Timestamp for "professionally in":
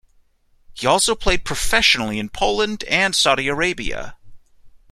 1.45-2.29